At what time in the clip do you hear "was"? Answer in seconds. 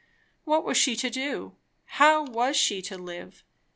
0.65-0.77, 2.25-2.57